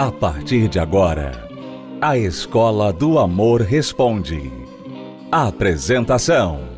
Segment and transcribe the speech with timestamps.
[0.00, 1.46] A partir de agora,
[2.00, 4.50] a Escola do Amor Responde.
[5.30, 6.70] Apresentação: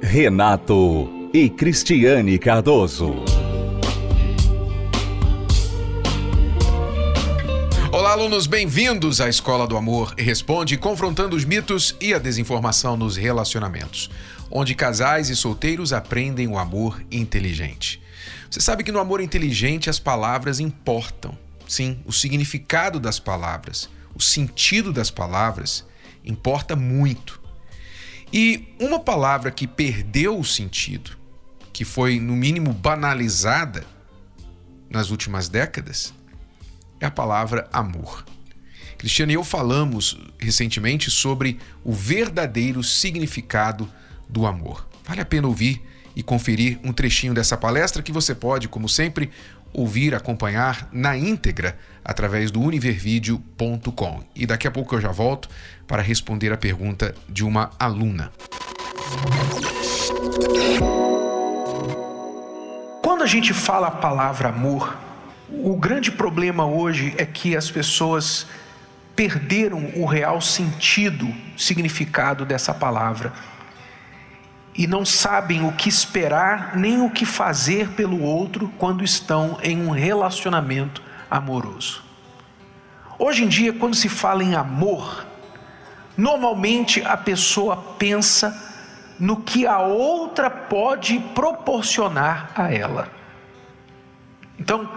[0.00, 3.16] Renato e Cristiane Cardoso.
[7.90, 13.16] Olá, alunos, bem-vindos à Escola do Amor Responde, confrontando os mitos e a desinformação nos
[13.16, 14.08] relacionamentos,
[14.48, 18.00] onde casais e solteiros aprendem o amor inteligente.
[18.48, 21.36] Você sabe que no amor inteligente as palavras importam.
[21.68, 25.84] Sim, o significado das palavras, o sentido das palavras
[26.24, 27.40] importa muito.
[28.32, 31.10] E uma palavra que perdeu o sentido,
[31.72, 33.86] que foi no mínimo banalizada
[34.90, 36.14] nas últimas décadas,
[36.98, 38.24] é a palavra amor.
[38.96, 43.88] Cristiano e eu falamos recentemente sobre o verdadeiro significado
[44.28, 44.88] do amor.
[45.04, 45.80] Vale a pena ouvir
[46.16, 49.30] e conferir um trechinho dessa palestra que você pode, como sempre,
[49.72, 54.22] ouvir, acompanhar na íntegra através do univervideo.com.
[54.34, 55.48] E daqui a pouco eu já volto
[55.86, 58.32] para responder a pergunta de uma aluna.
[63.02, 64.96] Quando a gente fala a palavra amor,
[65.50, 68.46] o grande problema hoje é que as pessoas
[69.16, 71.26] perderam o real sentido,
[71.56, 73.32] significado dessa palavra
[74.78, 79.84] e não sabem o que esperar nem o que fazer pelo outro quando estão em
[79.84, 82.00] um relacionamento amoroso.
[83.18, 85.26] Hoje em dia, quando se fala em amor,
[86.16, 88.56] normalmente a pessoa pensa
[89.18, 93.08] no que a outra pode proporcionar a ela.
[94.56, 94.88] Então,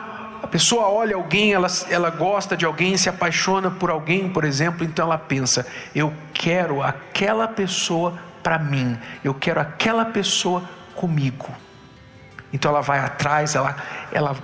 [0.44, 4.84] a pessoa olha alguém, ela, ela gosta de alguém, se apaixona por alguém, por exemplo,
[4.86, 10.64] então ela pensa: eu quero aquela pessoa para mim, eu quero aquela pessoa
[10.96, 11.50] comigo.
[12.54, 13.76] Então ela vai atrás, ela,
[14.12, 14.36] ela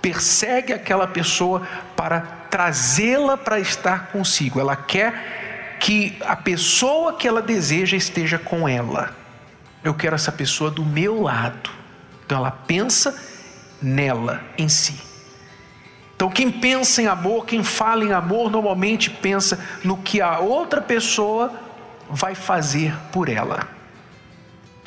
[0.00, 1.62] persegue aquela pessoa
[1.96, 4.60] para trazê-la para estar consigo.
[4.60, 9.14] Ela quer que a pessoa que ela deseja esteja com ela.
[9.82, 11.70] Eu quero essa pessoa do meu lado.
[12.24, 13.18] Então ela pensa
[13.80, 15.10] nela em si.
[16.14, 20.82] Então, quem pensa em amor, quem fala em amor, normalmente pensa no que a outra
[20.82, 21.50] pessoa
[22.10, 23.68] vai fazer por ela.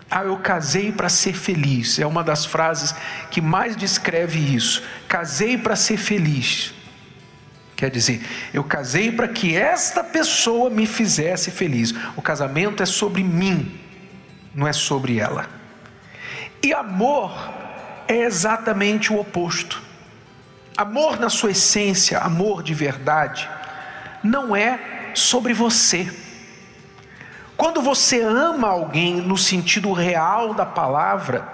[0.10, 1.98] Ah, eu casei para ser feliz.
[1.98, 2.94] É uma das frases
[3.32, 4.84] que mais descreve isso.
[5.08, 6.74] Casei para ser feliz.
[7.76, 8.24] Quer dizer,
[8.54, 11.94] eu casei para que esta pessoa me fizesse feliz.
[12.16, 13.80] O casamento é sobre mim,
[14.54, 15.50] não é sobre ela.
[16.62, 17.34] E amor
[18.08, 19.82] é exatamente o oposto.
[20.78, 23.50] Amor na sua essência, amor de verdade,
[24.24, 24.80] não é
[25.14, 26.10] sobre você
[27.56, 31.48] quando você ama alguém no sentido real da palavra,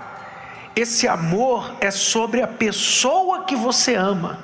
[0.75, 4.39] esse amor é sobre a pessoa que você ama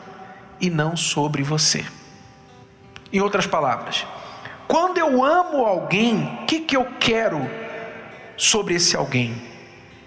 [0.60, 1.86] e não sobre você.
[3.12, 4.06] Em outras palavras,
[4.68, 7.50] quando eu amo alguém, o que, que eu quero
[8.36, 9.42] sobre esse alguém?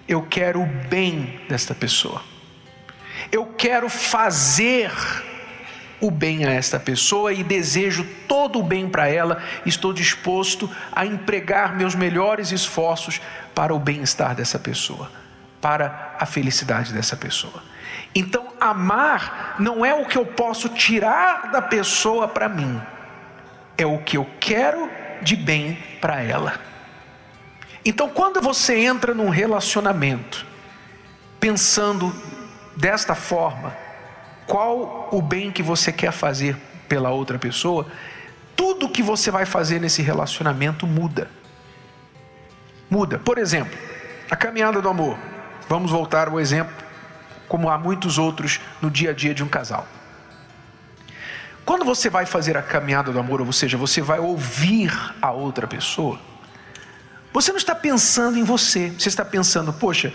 [0.07, 2.23] Eu quero o bem desta pessoa.
[3.33, 4.93] Eu quero fazer
[6.01, 11.05] o bem a esta pessoa e desejo todo o bem para ela, estou disposto a
[11.05, 13.21] empregar meus melhores esforços
[13.55, 15.11] para o bem-estar dessa pessoa,
[15.61, 17.63] para a felicidade dessa pessoa.
[18.15, 22.81] Então, amar não é o que eu posso tirar da pessoa para mim,
[23.77, 24.91] é o que eu quero
[25.23, 26.55] de bem para ela.
[27.85, 30.47] Então, quando você entra num relacionamento
[31.41, 32.15] pensando
[32.77, 33.75] desta forma,
[34.49, 36.57] qual o bem que você quer fazer
[36.89, 37.87] pela outra pessoa,
[38.57, 41.31] tudo que você vai fazer nesse relacionamento muda.
[42.91, 43.19] Muda.
[43.19, 43.79] Por exemplo,
[44.31, 45.19] a caminhada do amor.
[45.69, 46.75] Vamos voltar ao exemplo,
[47.47, 49.87] como há muitos outros no dia a dia de um casal.
[51.65, 55.67] Quando você vai fazer a caminhada do amor, ou seja, você vai ouvir a outra
[55.67, 56.19] pessoa,
[57.35, 60.11] você não está pensando em você, você está pensando, poxa,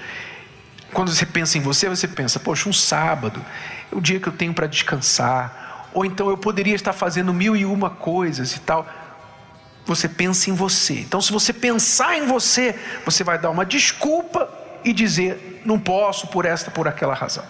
[0.91, 3.43] quando você pensa em você, você pensa, poxa, um sábado,
[3.93, 5.89] o dia que eu tenho para descansar.
[5.93, 8.87] Ou então eu poderia estar fazendo mil e uma coisas e tal.
[9.85, 10.99] Você pensa em você.
[10.99, 12.75] Então, se você pensar em você,
[13.05, 14.49] você vai dar uma desculpa
[14.83, 17.43] e dizer, não posso por esta, por aquela razão.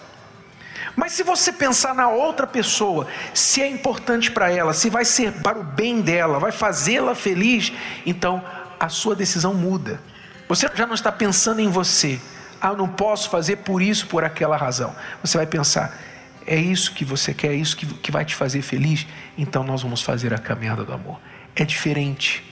[0.96, 5.32] Mas se você pensar na outra pessoa, se é importante para ela, se vai ser
[5.32, 7.72] para o bem dela, vai fazê-la feliz,
[8.06, 8.44] então
[8.78, 10.00] a sua decisão muda.
[10.48, 12.20] Você já não está pensando em você,
[12.60, 14.94] ah, não posso fazer por isso, por aquela razão.
[15.22, 15.98] Você vai pensar,
[16.46, 19.06] é isso que você quer, é isso que, que vai te fazer feliz?
[19.36, 21.18] Então nós vamos fazer a caminhada do amor.
[21.54, 22.44] É diferente.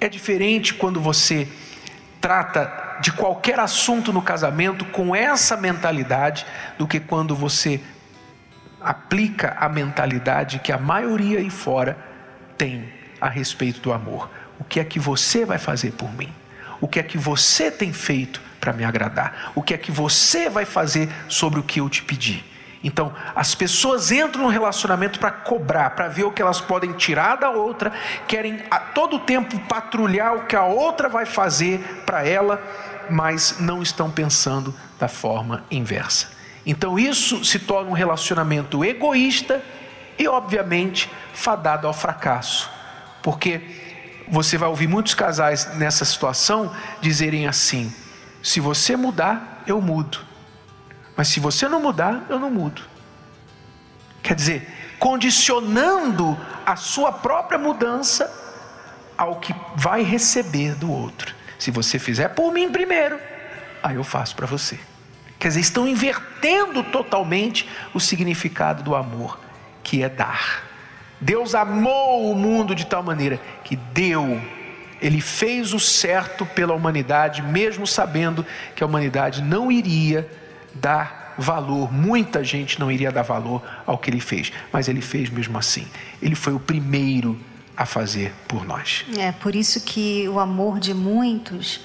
[0.00, 1.48] É diferente quando você
[2.20, 6.44] trata de qualquer assunto no casamento com essa mentalidade
[6.78, 7.80] do que quando você
[8.80, 11.96] aplica a mentalidade que a maioria aí fora
[12.56, 12.88] tem
[13.20, 14.30] a respeito do amor.
[14.58, 16.32] O que é que você vai fazer por mim?
[16.80, 19.52] O que é que você tem feito para me agradar?
[19.54, 22.44] O que é que você vai fazer sobre o que eu te pedi?
[22.82, 27.36] Então, as pessoas entram no relacionamento para cobrar, para ver o que elas podem tirar
[27.36, 27.92] da outra,
[28.26, 32.62] querem a todo tempo patrulhar o que a outra vai fazer para ela,
[33.10, 36.28] mas não estão pensando da forma inversa.
[36.64, 39.62] Então, isso se torna um relacionamento egoísta
[40.18, 42.70] e, obviamente, fadado ao fracasso,
[43.22, 43.60] porque
[44.28, 47.92] você vai ouvir muitos casais nessa situação dizerem assim:
[48.42, 50.29] se você mudar, eu mudo.
[51.16, 52.82] Mas se você não mudar, eu não mudo.
[54.22, 54.68] Quer dizer,
[54.98, 58.30] condicionando a sua própria mudança
[59.16, 61.34] ao que vai receber do outro.
[61.58, 63.18] Se você fizer por mim primeiro,
[63.82, 64.78] aí eu faço para você.
[65.38, 69.38] Quer dizer, estão invertendo totalmente o significado do amor,
[69.82, 70.64] que é dar.
[71.20, 74.40] Deus amou o mundo de tal maneira que deu,
[75.00, 80.28] ele fez o certo pela humanidade, mesmo sabendo que a humanidade não iria
[80.74, 85.30] dar valor, muita gente não iria dar valor ao que ele fez, mas ele fez
[85.30, 85.86] mesmo assim.
[86.20, 87.38] Ele foi o primeiro
[87.76, 89.06] a fazer por nós.
[89.16, 91.80] É por isso que o amor de muitos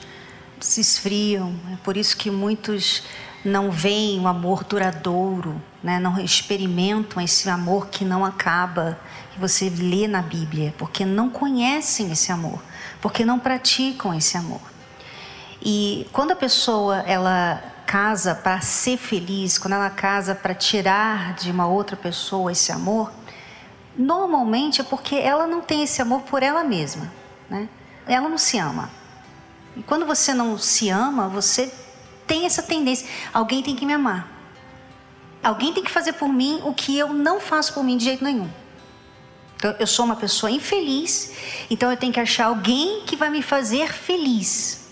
[0.60, 3.04] se esfriam, é por isso que muitos
[3.46, 6.00] não veem o amor duradouro, né?
[6.00, 9.00] não experimentam esse amor que não acaba,
[9.32, 12.62] que você lê na Bíblia, porque não conhecem esse amor,
[13.00, 14.62] porque não praticam esse amor.
[15.62, 21.52] E quando a pessoa ela casa para ser feliz, quando ela casa para tirar de
[21.52, 23.12] uma outra pessoa esse amor,
[23.98, 27.12] normalmente é porque ela não tem esse amor por ela mesma,
[27.50, 27.70] né?
[28.08, 28.90] Ela não se ama.
[29.76, 31.72] E quando você não se ama, você
[32.26, 33.08] tem essa tendência.
[33.34, 34.28] Alguém tem que me amar.
[35.44, 38.24] Alguém tem que fazer por mim o que eu não faço por mim de jeito
[38.24, 38.50] nenhum.
[39.56, 41.32] Então, eu sou uma pessoa infeliz,
[41.70, 44.85] então eu tenho que achar alguém que vai me fazer feliz.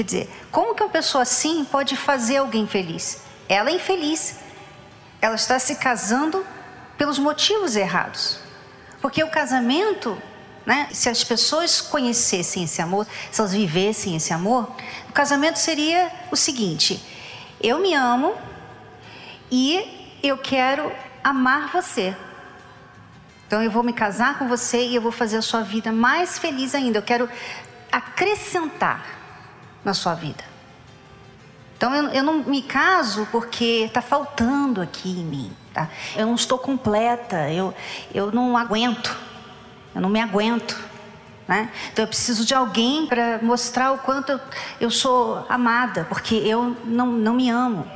[0.00, 3.20] Quer dizer, como que uma pessoa assim pode fazer alguém feliz?
[3.46, 4.36] Ela é infeliz.
[5.20, 6.42] Ela está se casando
[6.96, 8.40] pelos motivos errados.
[9.02, 10.16] Porque o casamento,
[10.64, 14.70] né, se as pessoas conhecessem esse amor, se elas vivessem esse amor,
[15.06, 16.98] o casamento seria o seguinte:
[17.60, 18.34] eu me amo
[19.50, 20.90] e eu quero
[21.22, 22.16] amar você.
[23.46, 26.38] Então eu vou me casar com você e eu vou fazer a sua vida mais
[26.38, 27.00] feliz ainda.
[27.00, 27.28] Eu quero
[27.92, 29.19] acrescentar
[29.84, 30.44] na sua vida.
[31.76, 35.56] Então eu, eu não me caso porque está faltando aqui em mim.
[35.72, 35.88] Tá?
[36.14, 37.72] Eu não estou completa, eu,
[38.12, 39.16] eu não aguento,
[39.94, 40.78] eu não me aguento.
[41.48, 41.70] Né?
[41.92, 44.40] Então eu preciso de alguém para mostrar o quanto eu,
[44.80, 47.90] eu sou amada, porque eu não, não me amo.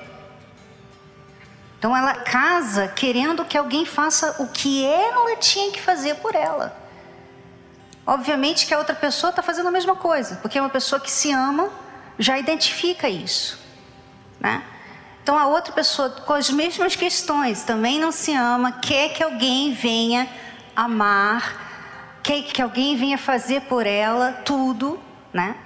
[1.78, 6.74] Então ela casa querendo que alguém faça o que ela tinha que fazer por ela.
[8.06, 11.32] Obviamente que a outra pessoa está fazendo a mesma coisa, porque uma pessoa que se
[11.32, 11.70] ama
[12.18, 13.58] já identifica isso.
[14.38, 14.62] Né?
[15.22, 19.72] Então a outra pessoa com as mesmas questões também não se ama, quer que alguém
[19.72, 20.28] venha
[20.76, 25.00] amar, quer que alguém venha fazer por ela tudo,
[25.32, 25.56] né?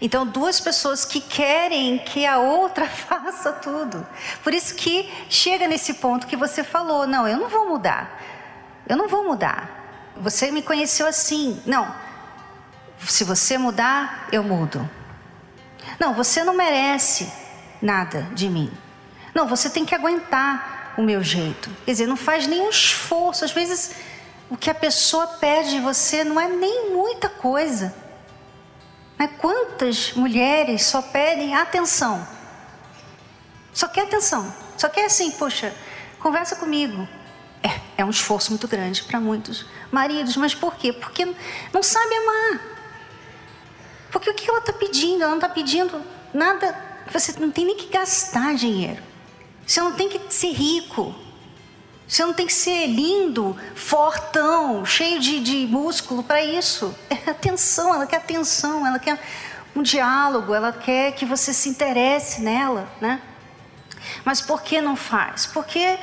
[0.00, 4.04] Então duas pessoas que querem que a outra faça tudo.
[4.42, 8.20] Por isso que chega nesse ponto que você falou, não, eu não vou mudar.
[8.88, 9.83] Eu não vou mudar.
[10.16, 11.60] Você me conheceu assim.
[11.66, 11.94] Não.
[13.06, 14.88] Se você mudar, eu mudo.
[15.98, 17.30] Não, você não merece
[17.80, 18.72] nada de mim.
[19.34, 21.70] Não, você tem que aguentar o meu jeito.
[21.84, 23.44] Quer dizer, não faz nenhum esforço.
[23.44, 23.96] Às vezes,
[24.48, 27.94] o que a pessoa pede de você não é nem muita coisa.
[29.18, 29.28] Né?
[29.38, 32.26] Quantas mulheres só pedem atenção?
[33.72, 34.54] Só quer atenção.
[34.76, 35.74] Só quer assim, poxa,
[36.20, 37.08] conversa comigo.
[37.64, 40.36] É, é um esforço muito grande para muitos maridos.
[40.36, 40.92] Mas por quê?
[40.92, 41.26] Porque
[41.72, 42.60] não sabe amar.
[44.12, 45.22] Porque o que ela está pedindo?
[45.22, 46.00] Ela não está pedindo
[46.32, 46.76] nada.
[47.10, 49.02] Você não tem nem que gastar dinheiro.
[49.66, 51.14] Você não tem que ser rico.
[52.06, 56.94] Você não tem que ser lindo, fortão, cheio de, de músculo para isso.
[57.26, 59.18] É atenção, ela quer atenção, ela quer
[59.74, 63.22] um diálogo, ela quer que você se interesse nela, né?
[64.24, 65.46] Mas por que não faz?
[65.46, 65.98] Porque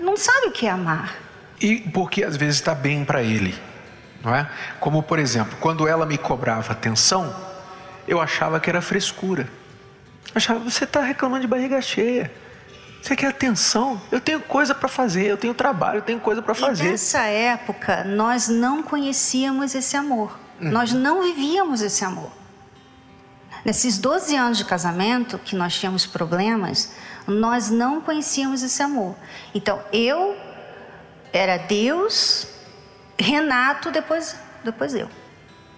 [0.00, 1.16] não sabe o que é amar.
[1.60, 3.54] E porque às vezes está bem para ele,
[4.22, 4.48] não é?
[4.78, 7.34] Como por exemplo, quando ela me cobrava atenção,
[8.06, 9.48] eu achava que era frescura.
[10.28, 12.30] Eu achava, você está reclamando de barriga cheia.
[13.02, 14.00] Você quer atenção?
[14.10, 16.86] Eu tenho coisa para fazer, eu tenho trabalho, eu tenho coisa para fazer.
[16.86, 20.36] E nessa época, nós não conhecíamos esse amor.
[20.60, 20.70] Uhum.
[20.70, 22.32] Nós não vivíamos esse amor.
[23.64, 26.92] Nesses 12 anos de casamento, que nós tínhamos problemas,
[27.26, 29.14] nós não conhecíamos esse amor.
[29.54, 30.36] Então, eu
[31.32, 32.46] era Deus,
[33.18, 35.08] Renato, depois, depois eu.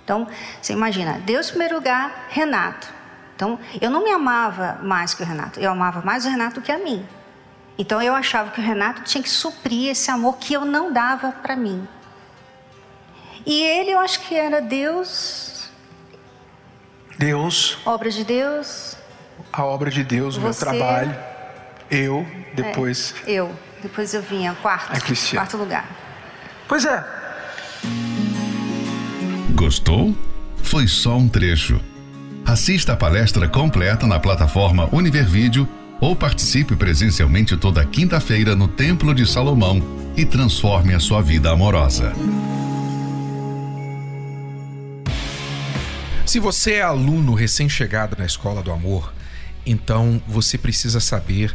[0.04, 0.26] Então,
[0.60, 2.88] você imagina, Deus em primeiro lugar, Renato.
[3.34, 6.62] Então, eu não me amava mais que o Renato, eu amava mais o Renato do
[6.62, 7.06] que a mim.
[7.76, 11.30] Então, eu achava que o Renato tinha que suprir esse amor que eu não dava
[11.30, 11.86] para mim.
[13.46, 15.68] E ele, eu acho que era Deus.
[17.16, 17.78] Deus.
[17.86, 18.96] Obra de Deus.
[19.52, 21.16] A obra de Deus, o meu trabalho.
[21.90, 23.14] Eu, depois.
[23.26, 23.54] É, eu.
[23.82, 24.92] Depois eu vinha, quarto.
[24.96, 25.88] É quarto lugar.
[26.66, 27.04] Pois é.
[29.54, 30.16] Gostou?
[30.62, 31.80] Foi só um trecho.
[32.44, 35.68] Assista a palestra completa na plataforma Univervídeo
[36.00, 39.82] ou participe presencialmente toda quinta-feira no Templo de Salomão
[40.16, 42.12] e transforme a sua vida amorosa.
[46.26, 49.12] Se você é aluno recém-chegado na Escola do Amor,
[49.64, 51.54] então você precisa saber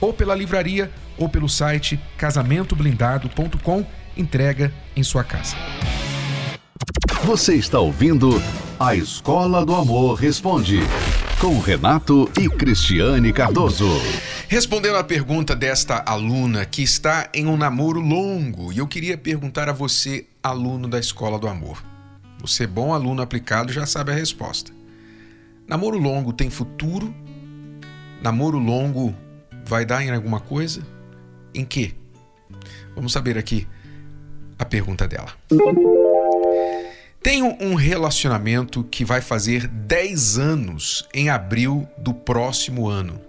[0.00, 3.84] Ou pela livraria ou pelo site casamentoblindado.com,
[4.16, 5.56] entrega em sua casa.
[7.24, 8.42] Você está ouvindo
[8.78, 10.80] A Escola do Amor Responde,
[11.38, 13.88] com Renato e Cristiane Cardoso.
[14.48, 19.68] Respondendo à pergunta desta aluna que está em um namoro longo, e eu queria perguntar
[19.68, 21.84] a você, aluno da Escola do Amor.
[22.40, 24.72] Você, bom aluno aplicado, já sabe a resposta.
[25.68, 27.14] Namoro longo tem futuro?
[28.22, 29.14] Namoro longo
[29.70, 30.84] vai dar em alguma coisa?
[31.54, 31.94] Em que?
[32.92, 33.68] Vamos saber aqui
[34.58, 35.32] a pergunta dela.
[37.22, 43.20] Tenho um relacionamento que vai fazer 10 anos em abril do próximo ano.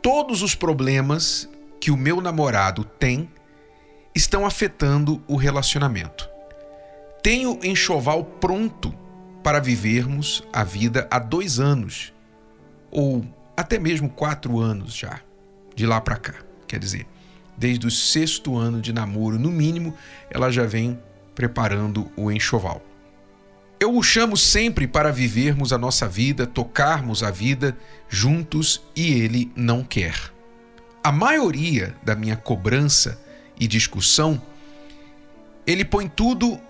[0.00, 1.46] Todos os problemas
[1.78, 3.28] que o meu namorado tem
[4.14, 6.26] estão afetando o relacionamento.
[7.22, 8.94] Tenho enxoval pronto
[9.42, 12.14] para vivermos a vida há dois anos,
[12.90, 13.24] ou
[13.58, 15.20] até mesmo quatro anos já,
[15.74, 16.34] de lá para cá.
[16.68, 17.08] Quer dizer,
[17.56, 19.92] desde o sexto ano de namoro, no mínimo,
[20.30, 20.96] ela já vem
[21.34, 22.80] preparando o enxoval.
[23.80, 27.76] Eu o chamo sempre para vivermos a nossa vida, tocarmos a vida
[28.08, 30.14] juntos e ele não quer.
[31.02, 33.20] A maioria da minha cobrança
[33.58, 34.40] e discussão,
[35.66, 36.60] ele põe tudo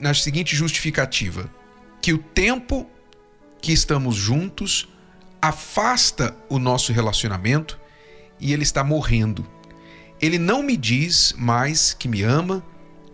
[0.00, 1.50] na seguinte justificativa:
[2.00, 2.86] que o tempo
[3.60, 4.88] que estamos juntos
[5.40, 7.78] afasta o nosso relacionamento
[8.40, 9.46] e ele está morrendo.
[10.20, 12.64] Ele não me diz mais que me ama,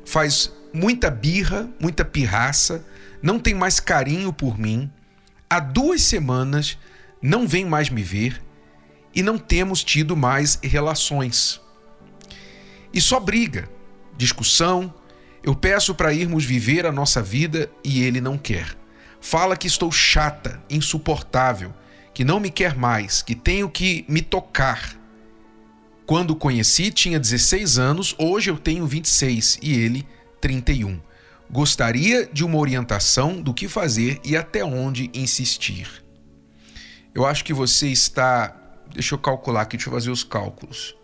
[0.05, 2.85] faz muita birra, muita pirraça,
[3.23, 4.91] não tem mais carinho por mim.
[5.49, 6.79] Há duas semanas
[7.23, 8.43] não vem mais me ver
[9.15, 11.61] e não temos tido mais relações.
[12.93, 13.69] E só briga,
[14.17, 14.93] discussão.
[15.43, 18.77] Eu peço para irmos viver a nossa vida e ele não quer.
[19.21, 21.73] Fala que estou chata, insuportável,
[22.15, 24.97] que não me quer mais, que tenho que me tocar.
[26.07, 30.07] Quando conheci, tinha 16 anos, hoje eu tenho 26 e ele
[30.41, 31.01] 31.
[31.51, 35.89] Gostaria de uma orientação do que fazer e até onde insistir.
[37.15, 38.57] Eu acho que você está.
[38.93, 40.97] Deixa eu calcular aqui, deixa eu fazer os cálculos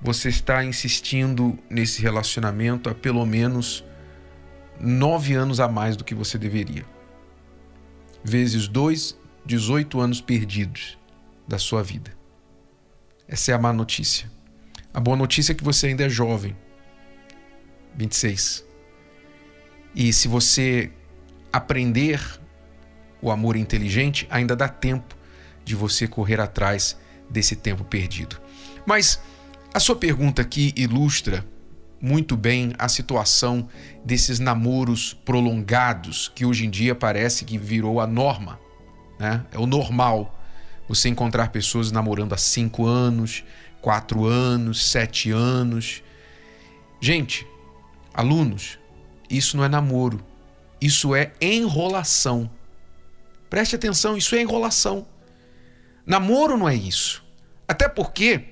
[0.00, 3.84] você está insistindo nesse relacionamento há pelo menos
[4.80, 6.86] nove anos a mais do que você deveria.
[8.24, 10.98] Vezes dois, 18 anos perdidos
[11.46, 12.12] da sua vida.
[13.26, 14.30] Essa é a má notícia.
[14.92, 16.56] A boa notícia é que você ainda é jovem.
[17.96, 18.64] 26.
[19.94, 20.90] E se você
[21.52, 22.20] aprender
[23.20, 25.16] o amor inteligente, ainda dá tempo
[25.64, 28.40] de você correr atrás desse tempo perdido.
[28.86, 29.20] Mas
[29.72, 31.46] a sua pergunta aqui ilustra
[32.00, 33.68] muito bem a situação
[34.04, 38.58] desses namoros prolongados que hoje em dia parece que virou a norma.
[39.20, 39.44] Né?
[39.52, 40.34] É o normal
[40.88, 43.44] você encontrar pessoas namorando há cinco anos,
[43.80, 46.02] quatro anos, sete anos.
[47.00, 47.46] Gente,
[48.12, 48.78] alunos,
[49.28, 50.24] isso não é namoro,
[50.80, 52.50] isso é enrolação.
[53.48, 55.06] Preste atenção, isso é enrolação.
[56.06, 57.22] Namoro não é isso.
[57.68, 58.44] Até porque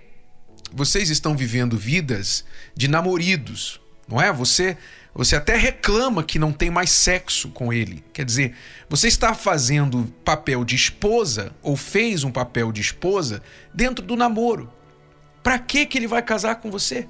[0.72, 2.44] vocês estão vivendo vidas
[2.76, 4.32] de namoridos, não é?
[4.32, 4.76] Você
[5.18, 8.04] você até reclama que não tem mais sexo com ele.
[8.12, 8.54] Quer dizer,
[8.88, 13.42] você está fazendo papel de esposa ou fez um papel de esposa
[13.74, 14.72] dentro do namoro.
[15.42, 17.08] Para que que ele vai casar com você?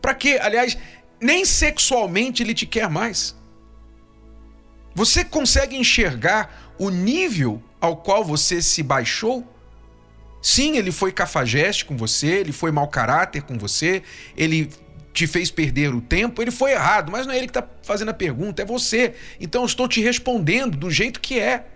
[0.00, 0.38] Para que?
[0.38, 0.78] Aliás,
[1.20, 3.36] nem sexualmente ele te quer mais.
[4.94, 9.46] Você consegue enxergar o nível ao qual você se baixou?
[10.40, 14.02] Sim, ele foi cafajeste com você, ele foi mau caráter com você,
[14.34, 14.70] ele
[15.14, 18.08] te fez perder o tempo, ele foi errado, mas não é ele que está fazendo
[18.08, 19.14] a pergunta, é você.
[19.40, 21.66] Então eu estou te respondendo do jeito que é.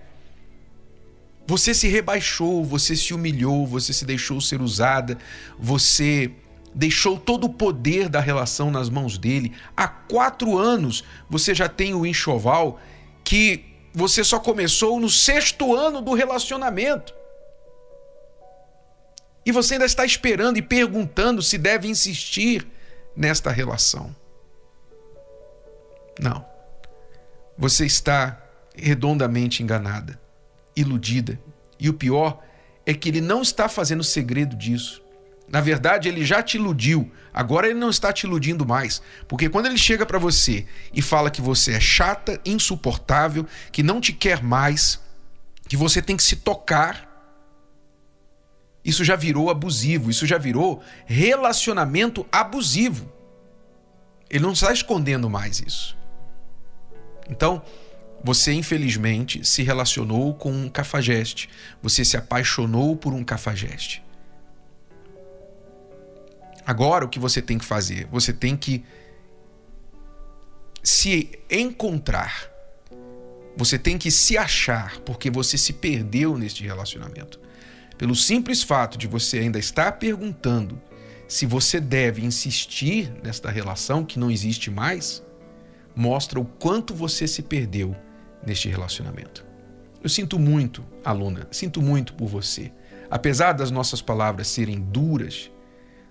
[1.47, 5.16] Você se rebaixou, você se humilhou, você se deixou ser usada,
[5.57, 6.33] você
[6.75, 9.52] deixou todo o poder da relação nas mãos dele.
[9.76, 12.80] Há quatro anos você já tem o enxoval
[13.25, 13.64] que
[13.95, 17.14] você só começou no sexto ano do relacionamento.
[19.47, 22.66] E você ainda está esperando e perguntando se deve insistir
[23.18, 24.14] nesta relação.
[26.20, 26.46] Não.
[27.58, 28.40] Você está
[28.76, 30.20] redondamente enganada,
[30.76, 31.38] iludida.
[31.80, 32.40] E o pior
[32.87, 35.02] é que ele não está fazendo segredo disso.
[35.48, 37.10] Na verdade, ele já te iludiu.
[37.34, 39.02] Agora ele não está te iludindo mais.
[39.26, 44.00] Porque quando ele chega para você e fala que você é chata, insuportável, que não
[44.00, 45.00] te quer mais,
[45.66, 47.07] que você tem que se tocar,
[48.88, 53.12] isso já virou abusivo, isso já virou relacionamento abusivo.
[54.30, 55.95] Ele não está escondendo mais isso.
[57.28, 57.62] Então,
[58.25, 61.50] você infelizmente se relacionou com um cafajeste,
[61.83, 64.02] você se apaixonou por um cafajeste.
[66.67, 68.06] Agora o que você tem que fazer?
[68.10, 68.82] Você tem que
[70.82, 72.50] se encontrar.
[73.54, 77.39] Você tem que se achar, porque você se perdeu neste relacionamento.
[77.99, 80.80] Pelo simples fato de você ainda estar perguntando
[81.26, 85.23] se você deve insistir nesta relação que não existe mais,
[85.95, 87.95] mostra o quanto você se perdeu
[88.47, 89.45] neste relacionamento.
[90.02, 92.73] Eu sinto muito, aluna, sinto muito por você.
[93.11, 95.50] Apesar das nossas palavras serem duras,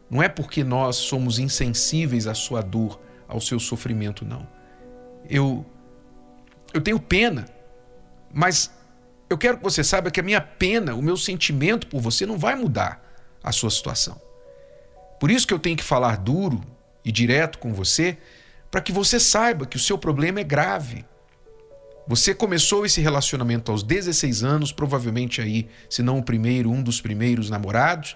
[0.10, 4.46] não é porque nós somos insensíveis à sua dor, ao seu sofrimento, não.
[5.30, 5.66] Eu
[6.74, 7.46] eu tenho pena,
[8.32, 8.72] mas
[9.30, 12.38] eu quero que você saiba que a minha pena, o meu sentimento por você não
[12.38, 13.04] vai mudar
[13.44, 14.22] a sua situação.
[15.20, 16.62] Por isso que eu tenho que falar duro
[17.04, 18.18] e direto com você,
[18.70, 21.06] para que você saiba que o seu problema é grave.
[22.08, 27.02] Você começou esse relacionamento aos 16 anos, provavelmente aí, se não o primeiro, um dos
[27.02, 28.16] primeiros namorados.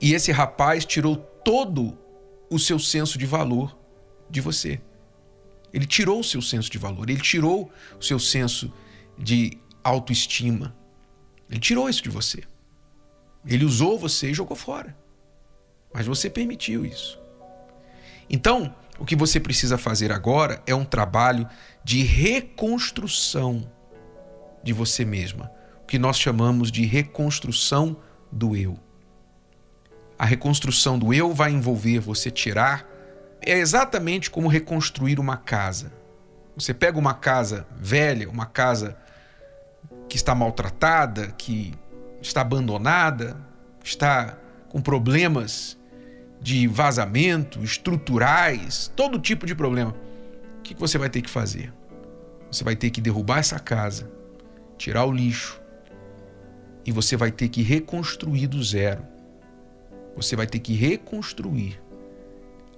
[0.00, 1.96] E esse rapaz tirou todo
[2.50, 3.76] o seu senso de valor
[4.28, 4.80] de você.
[5.72, 8.70] Ele tirou o seu senso de valor, ele tirou o seu senso
[9.18, 10.74] de autoestima.
[11.50, 12.42] Ele tirou isso de você.
[13.46, 14.96] Ele usou você e jogou fora.
[15.92, 17.20] Mas você permitiu isso.
[18.30, 21.48] Então, o que você precisa fazer agora é um trabalho
[21.84, 23.70] de reconstrução
[24.62, 25.50] de você mesma,
[25.82, 27.96] o que nós chamamos de reconstrução
[28.30, 28.78] do eu.
[30.18, 32.88] A reconstrução do eu vai envolver você tirar
[33.40, 35.92] é exatamente como reconstruir uma casa.
[36.56, 38.96] Você pega uma casa velha, uma casa
[40.12, 41.72] que está maltratada, que
[42.20, 43.34] está abandonada,
[43.82, 44.36] está
[44.68, 45.78] com problemas
[46.38, 49.94] de vazamento, estruturais, todo tipo de problema.
[50.58, 51.72] O que você vai ter que fazer?
[52.50, 54.06] Você vai ter que derrubar essa casa,
[54.76, 55.58] tirar o lixo
[56.84, 59.02] e você vai ter que reconstruir do zero.
[60.14, 61.80] Você vai ter que reconstruir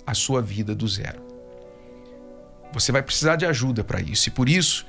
[0.07, 1.21] a sua vida do zero.
[2.73, 4.87] Você vai precisar de ajuda para isso e por isso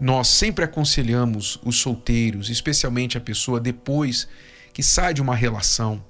[0.00, 4.26] nós sempre aconselhamos os solteiros, especialmente a pessoa depois
[4.72, 6.02] que sai de uma relação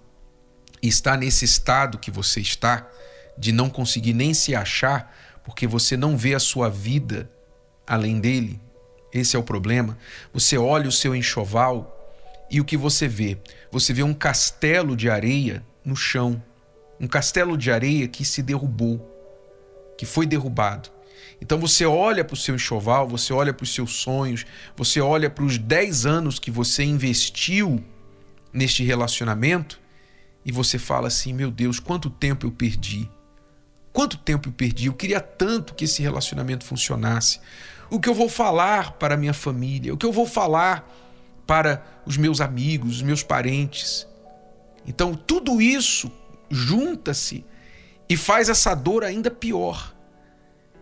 [0.80, 2.88] e está nesse estado que você está,
[3.36, 7.28] de não conseguir nem se achar, porque você não vê a sua vida
[7.86, 8.60] além dele.
[9.12, 9.98] Esse é o problema.
[10.32, 11.96] Você olha o seu enxoval
[12.48, 13.38] e o que você vê?
[13.72, 16.40] Você vê um castelo de areia no chão.
[17.00, 19.04] Um castelo de areia que se derrubou,
[19.98, 20.90] que foi derrubado.
[21.40, 24.44] Então você olha para o seu enxoval, você olha para os seus sonhos,
[24.76, 27.82] você olha para os 10 anos que você investiu
[28.52, 29.80] neste relacionamento
[30.44, 33.08] e você fala assim: meu Deus, quanto tempo eu perdi.
[33.92, 34.86] Quanto tempo eu perdi?
[34.86, 37.40] Eu queria tanto que esse relacionamento funcionasse.
[37.90, 40.88] o que eu vou falar para minha família, o que eu vou falar
[41.44, 44.06] para os meus amigos, os meus parentes.
[44.86, 46.10] Então, tudo isso
[46.48, 47.44] junta-se
[48.08, 49.92] e faz essa dor ainda pior.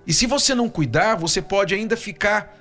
[0.09, 2.57] E se você não cuidar, você pode ainda ficar.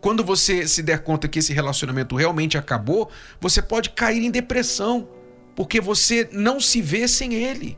[0.00, 3.10] Quando você se der conta que esse relacionamento realmente acabou,
[3.40, 5.08] você pode cair em depressão,
[5.56, 7.76] porque você não se vê sem ele.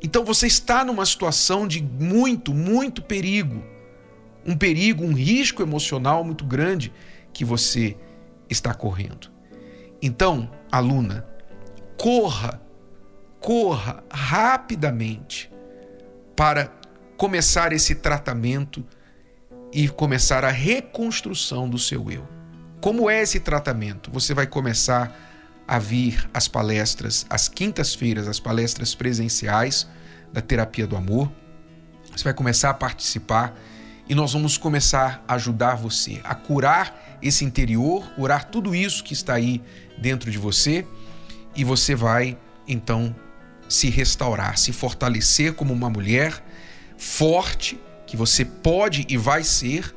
[0.00, 3.64] Então você está numa situação de muito, muito perigo.
[4.46, 6.92] Um perigo, um risco emocional muito grande
[7.32, 7.96] que você
[8.48, 9.28] está correndo.
[10.00, 11.26] Então, aluna,
[11.98, 12.62] corra,
[13.40, 15.50] corra rapidamente
[16.36, 16.70] para
[17.16, 18.84] começar esse tratamento
[19.72, 22.26] e começar a reconstrução do seu eu.
[22.80, 24.10] Como é esse tratamento?
[24.10, 25.16] Você vai começar
[25.66, 29.88] a vir às palestras, às quintas-feiras, as palestras presenciais
[30.32, 31.32] da terapia do amor.
[32.14, 33.58] Você vai começar a participar
[34.08, 39.14] e nós vamos começar a ajudar você a curar esse interior, curar tudo isso que
[39.14, 39.62] está aí
[39.98, 40.86] dentro de você
[41.56, 43.16] e você vai então
[43.68, 46.40] se restaurar, se fortalecer como uma mulher
[46.96, 49.94] forte que você pode e vai ser,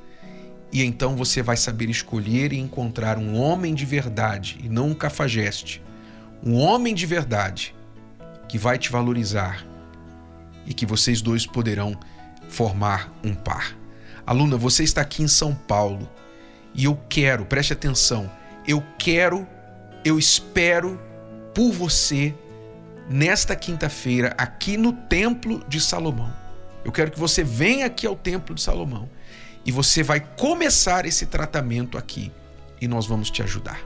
[0.72, 4.94] e então você vai saber escolher e encontrar um homem de verdade e não um
[4.94, 5.82] cafajeste.
[6.44, 7.76] Um homem de verdade
[8.48, 9.66] que vai te valorizar
[10.66, 11.98] e que vocês dois poderão
[12.48, 13.76] formar um par.
[14.26, 16.10] Aluna, você está aqui em São Paulo
[16.74, 18.32] e eu quero, preste atenção,
[18.68, 19.48] eu quero,
[20.06, 21.00] eu espero
[21.54, 22.34] por você
[23.10, 26.49] nesta quinta-feira aqui no Templo de Salomão.
[26.84, 29.10] Eu quero que você venha aqui ao Templo de Salomão
[29.66, 32.32] e você vai começar esse tratamento aqui
[32.82, 33.82] e nós vamos te ajudar.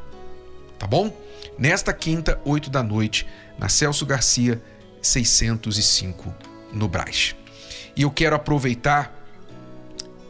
[0.78, 1.16] Tá bom?
[1.58, 3.28] Nesta quinta, 8 da noite,
[3.58, 4.62] na Celso Garcia,
[5.02, 6.34] 605,
[6.72, 7.36] no Brás.
[7.96, 9.20] E eu quero aproveitar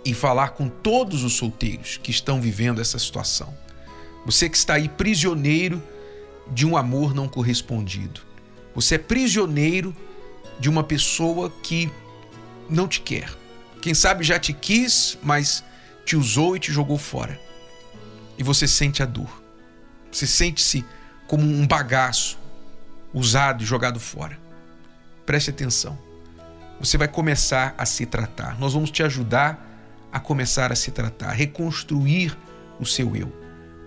[0.06, 3.54] e falar com todos os solteiros que estão vivendo essa situação.
[4.26, 5.82] Você que está aí prisioneiro
[6.52, 8.21] de um amor não correspondido.
[8.76, 9.95] Você é prisioneiro
[10.60, 11.91] de uma pessoa que
[12.69, 13.30] não te quer.
[13.82, 15.63] Quem sabe já te quis, mas
[16.06, 17.39] te usou e te jogou fora.
[18.38, 19.43] E você sente a dor.
[20.12, 20.86] Você sente-se
[21.28, 22.38] como um bagaço
[23.13, 24.38] usado e jogado fora.
[25.26, 25.97] Preste atenção.
[26.80, 28.60] Você vai começar a se tratar.
[28.60, 29.69] Nós vamos te ajudar
[30.12, 32.38] a começar a se tratar, a reconstruir
[32.80, 33.32] o seu eu.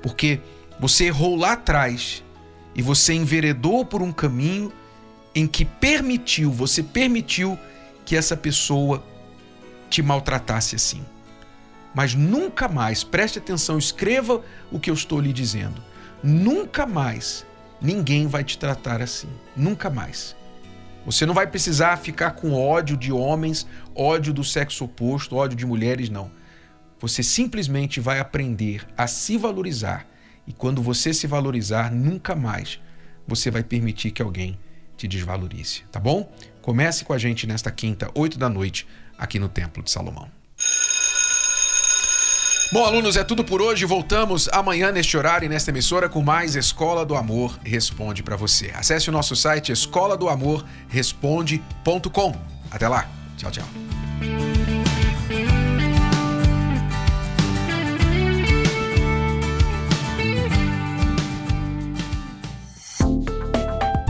[0.03, 0.41] Porque
[0.81, 2.23] você errou lá atrás
[2.75, 4.73] e você enveredou por um caminho
[5.35, 7.59] em que permitiu, você permitiu
[8.07, 9.05] que essa pessoa
[9.91, 11.05] te maltratasse assim.
[11.95, 15.83] Mas nunca mais, preste atenção, escreva o que eu estou lhe dizendo.
[16.23, 17.45] Nunca mais
[17.81, 19.29] ninguém vai te tratar assim.
[19.57, 20.37] Nunca mais.
[21.05, 25.67] Você não vai precisar ficar com ódio de homens, ódio do sexo oposto, ódio de
[25.67, 26.31] mulheres, não.
[26.99, 30.07] Você simplesmente vai aprender a se valorizar.
[30.47, 32.81] E quando você se valorizar, nunca mais
[33.27, 34.59] você vai permitir que alguém
[34.97, 36.33] te desvalorize, tá bom?
[36.67, 40.29] Comece com a gente nesta quinta, 8 da noite, aqui no Templo de Salomão.
[42.73, 43.85] Bom, alunos, é tudo por hoje.
[43.85, 48.73] Voltamos amanhã neste horário e nesta emissora com mais Escola do Amor Responde para você.
[48.75, 52.35] Acesse o nosso site escola do amor responde.com.
[52.69, 53.09] Até lá.
[53.37, 54.46] Tchau, tchau.